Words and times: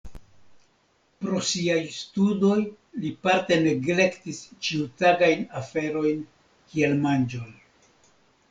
Pro 1.23 1.41
siaj 1.49 1.77
studoj 1.97 2.55
li 3.03 3.11
parte 3.27 3.59
neglektis 3.67 4.41
ĉiutagajn 4.69 5.47
aferojn 5.63 6.25
kiel 6.73 6.97
manĝon. 7.07 7.55